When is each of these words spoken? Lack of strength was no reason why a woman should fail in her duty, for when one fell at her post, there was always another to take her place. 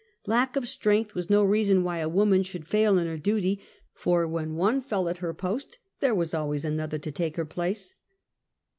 Lack 0.25 0.55
of 0.55 0.67
strength 0.67 1.13
was 1.13 1.29
no 1.29 1.43
reason 1.43 1.83
why 1.83 1.99
a 1.99 2.09
woman 2.09 2.41
should 2.41 2.67
fail 2.67 2.97
in 2.97 3.05
her 3.05 3.19
duty, 3.19 3.61
for 3.93 4.27
when 4.27 4.55
one 4.55 4.81
fell 4.81 5.07
at 5.07 5.17
her 5.19 5.31
post, 5.31 5.77
there 5.99 6.15
was 6.15 6.33
always 6.33 6.65
another 6.65 6.97
to 6.97 7.11
take 7.11 7.35
her 7.35 7.45
place. 7.45 7.93